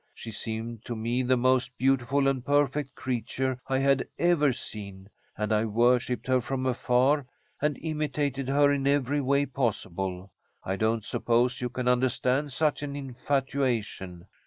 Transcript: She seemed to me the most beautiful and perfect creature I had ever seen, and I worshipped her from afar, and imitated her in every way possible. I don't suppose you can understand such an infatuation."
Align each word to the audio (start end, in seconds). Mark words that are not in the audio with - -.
She 0.15 0.31
seemed 0.31 0.83
to 0.85 0.95
me 0.95 1.21
the 1.21 1.37
most 1.37 1.77
beautiful 1.77 2.27
and 2.27 2.43
perfect 2.43 2.95
creature 2.95 3.59
I 3.67 3.77
had 3.77 4.07
ever 4.17 4.51
seen, 4.51 5.09
and 5.37 5.53
I 5.53 5.65
worshipped 5.65 6.25
her 6.25 6.41
from 6.41 6.65
afar, 6.65 7.27
and 7.61 7.77
imitated 7.79 8.49
her 8.49 8.73
in 8.73 8.87
every 8.87 9.21
way 9.21 9.45
possible. 9.45 10.31
I 10.63 10.75
don't 10.75 11.05
suppose 11.05 11.61
you 11.61 11.69
can 11.69 11.87
understand 11.87 12.51
such 12.51 12.81
an 12.81 12.95
infatuation." 12.95 14.25